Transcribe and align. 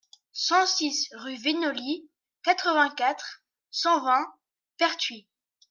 cent 0.33 0.65
six 0.65 1.09
rue 1.11 1.35
Vinolly, 1.35 2.09
quatre-vingt-quatre, 2.43 3.43
cent 3.69 4.03
vingt, 4.03 4.25
Pertuis 4.77 5.27